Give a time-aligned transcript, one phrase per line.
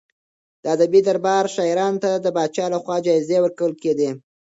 [0.63, 4.09] د ادبي دربار شاعرانو ته د پاچا لخوا جايزې ورکول کېدې.